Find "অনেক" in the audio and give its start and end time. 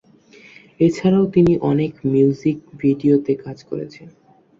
1.71-1.91